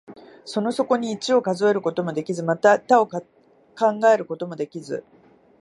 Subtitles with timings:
[0.45, 3.21] その底に一を考えることもできず、また多を考
[4.11, 5.03] えることもできず、